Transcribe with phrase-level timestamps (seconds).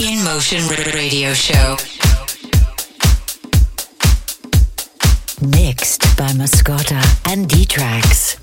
[0.00, 1.76] In Motion Radio Show.
[5.40, 8.36] Mixed by Mascota and D-Trax.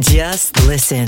[0.00, 1.06] Just listen.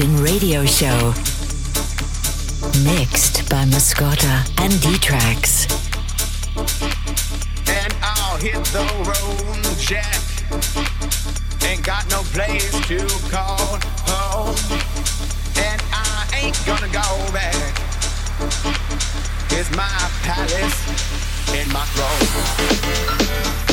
[0.00, 1.14] Radio show.
[2.82, 5.70] Mixed by Mascota and D-Trax.
[7.68, 10.20] And I'll hit the road, Jack.
[11.62, 13.78] Ain't got no place to call
[14.08, 14.56] home.
[15.58, 17.54] And I ain't gonna go back.
[19.52, 23.63] It's my palace in my throne.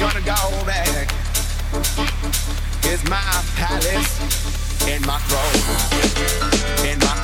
[0.00, 1.12] gonna go back.
[2.84, 3.20] It's my
[3.54, 7.19] palace in my throne, in my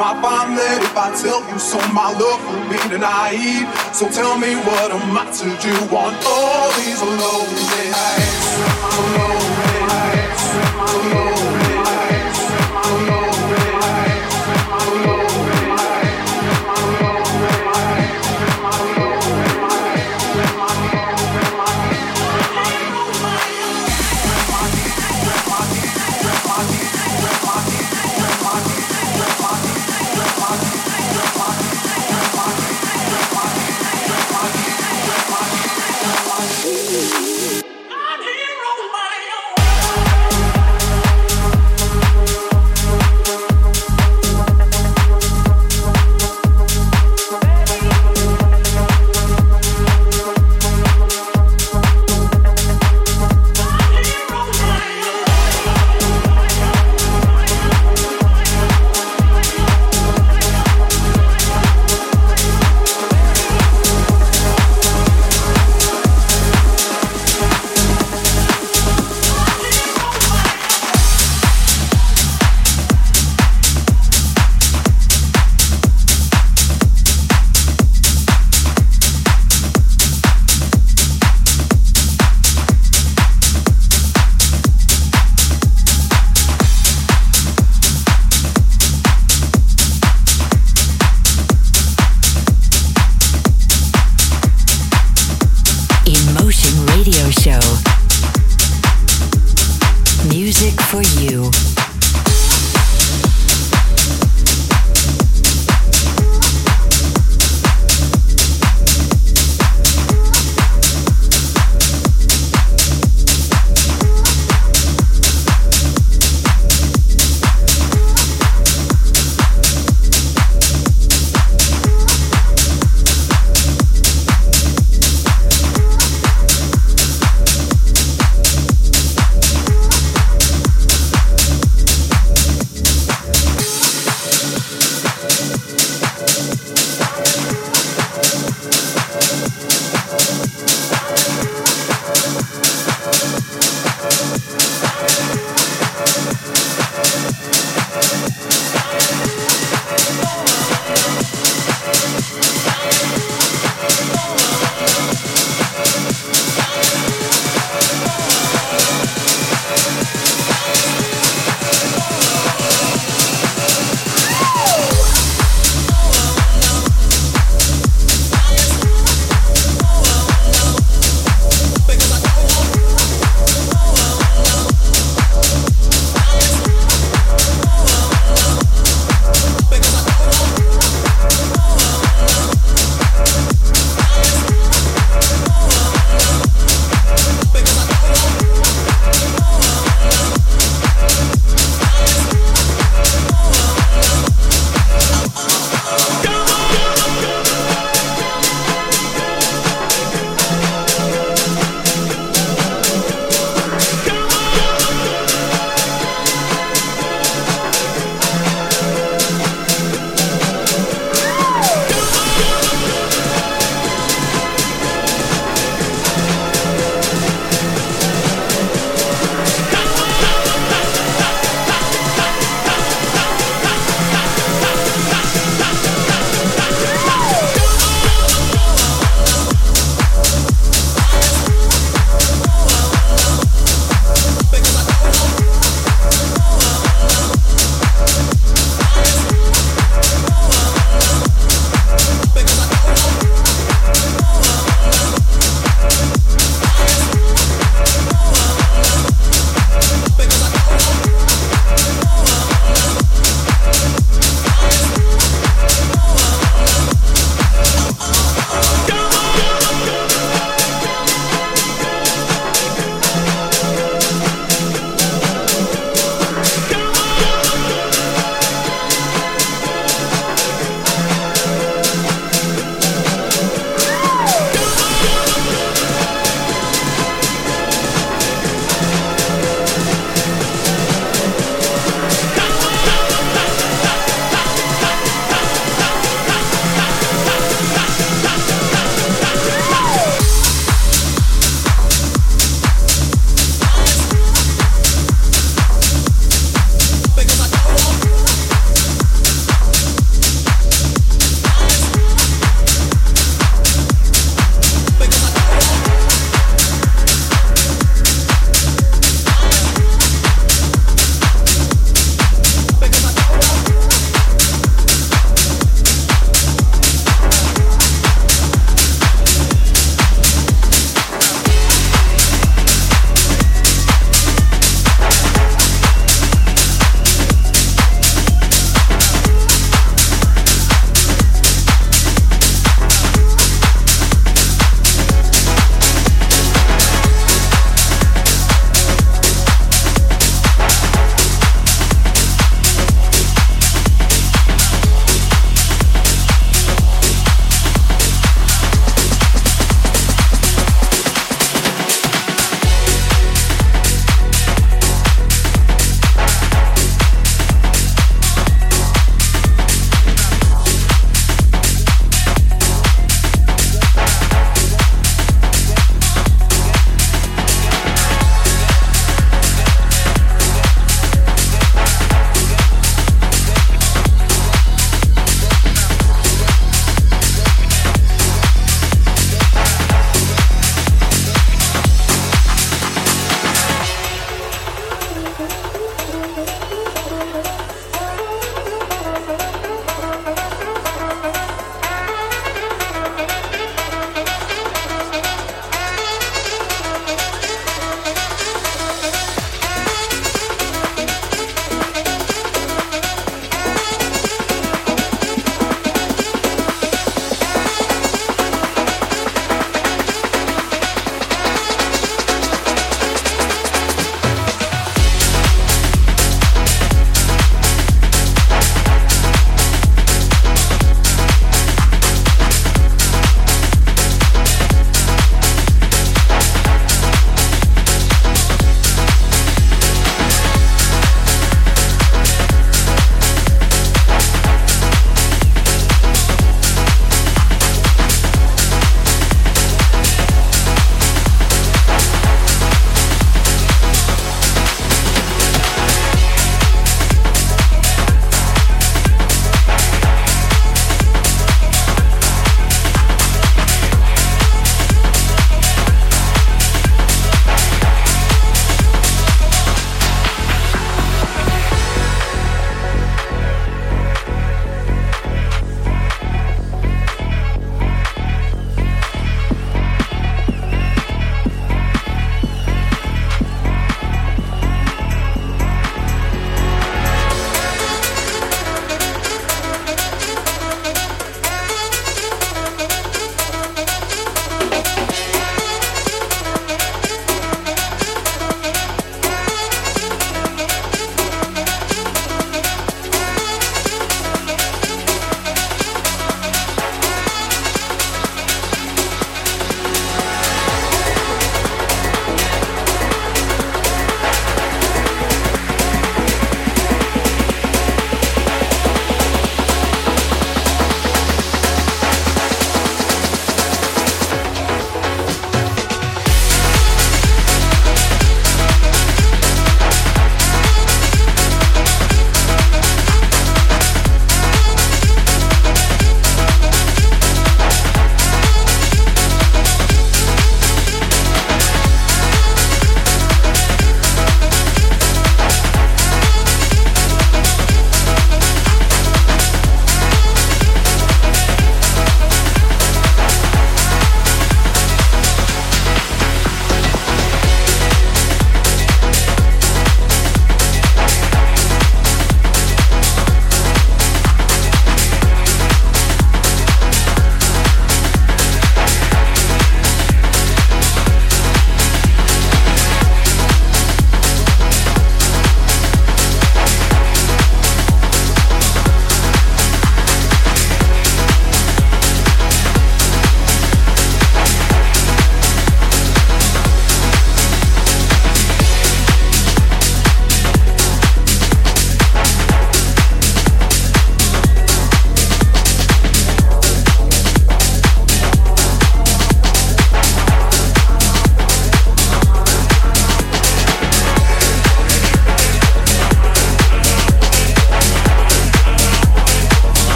[0.00, 3.68] I find that if I tell you so, my love will be denied.
[3.94, 8.48] So tell me what am I to do on all these lonely nights?
[9.12, 10.44] Lonely nights,
[10.80, 11.49] lonely nights,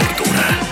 [0.00, 0.69] 回来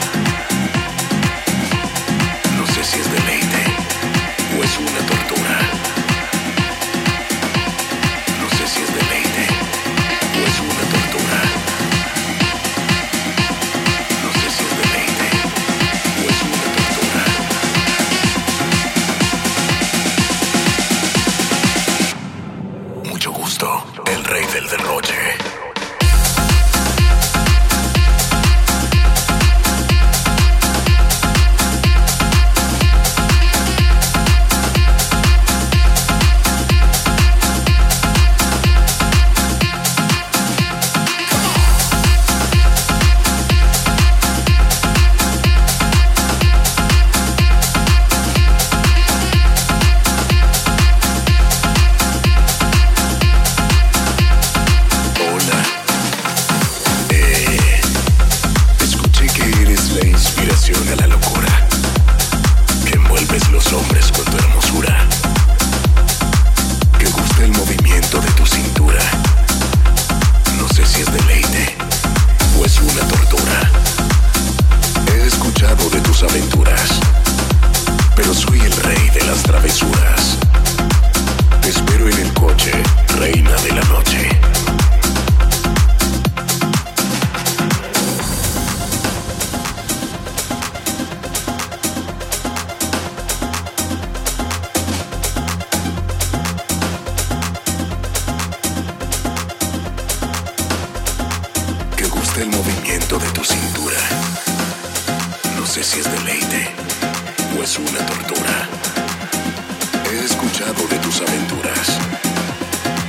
[110.67, 111.99] de tus aventuras,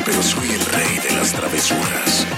[0.05, 2.28] pero soy el rey de las travesuras.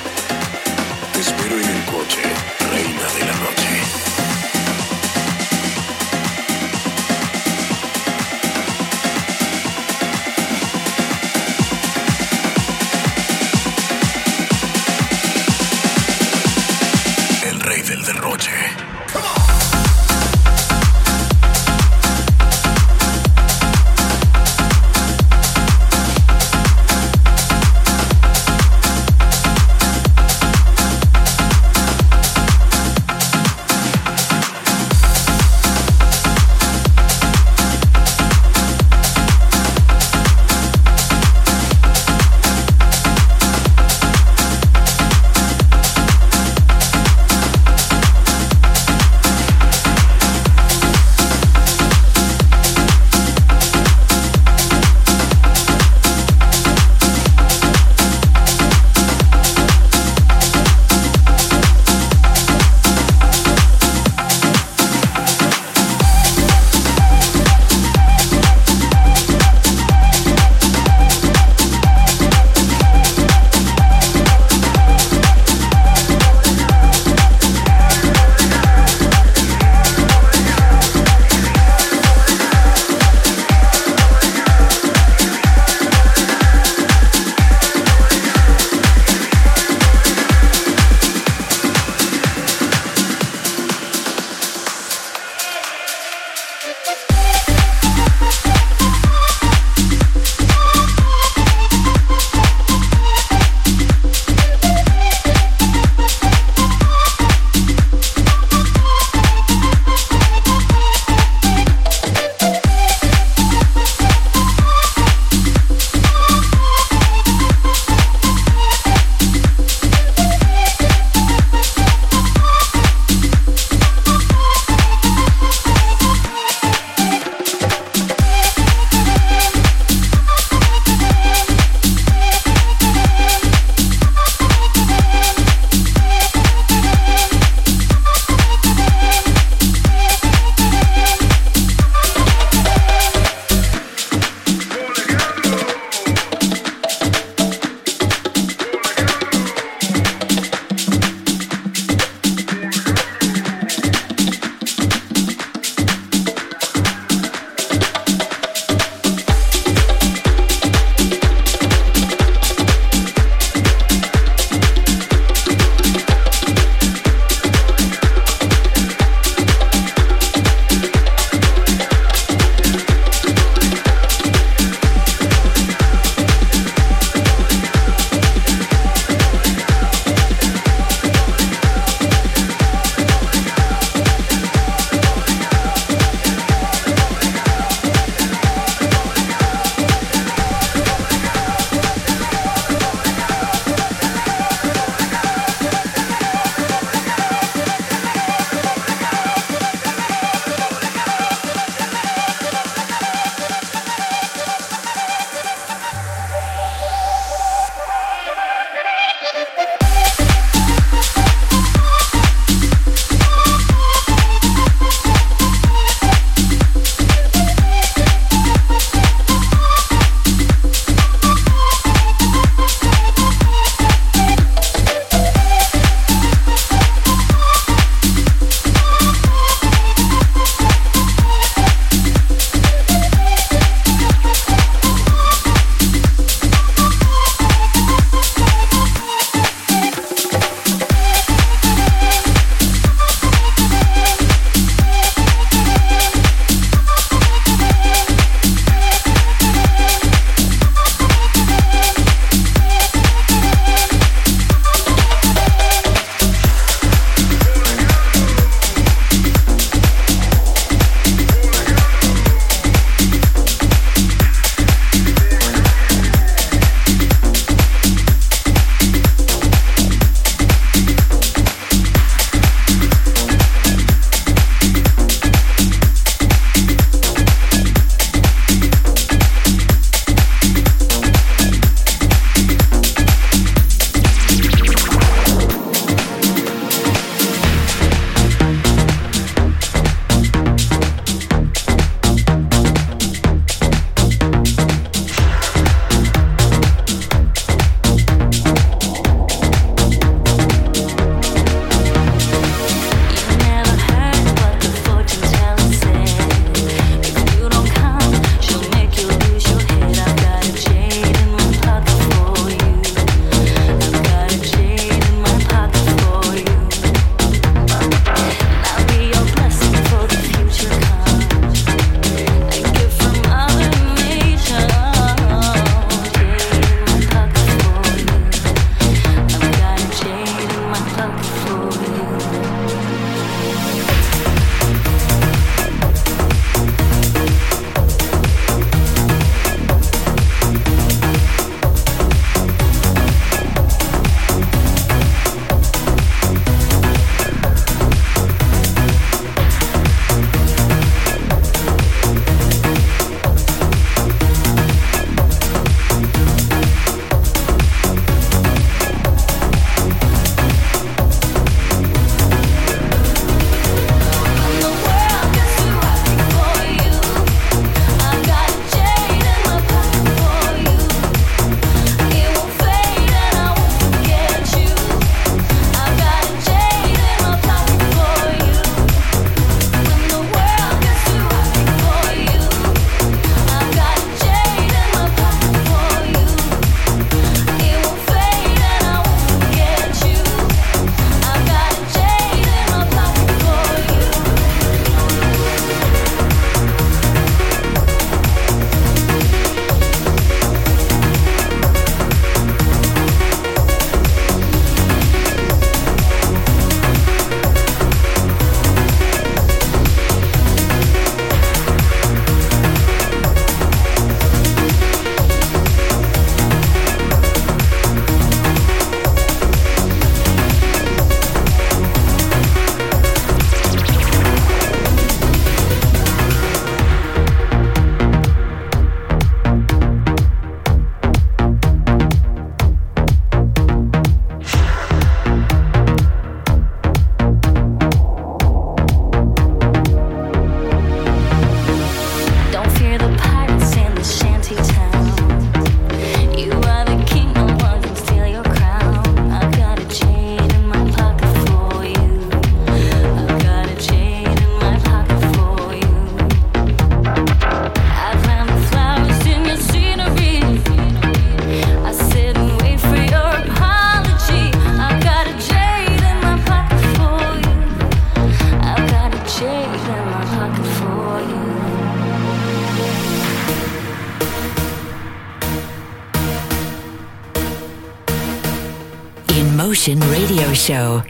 [480.62, 481.01] Show.